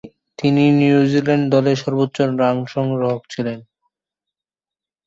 [0.39, 3.59] তিনি নিউজিল্যান্ড দলের সর্বোচ্চ রান সংগ্রাহক ছিলেন।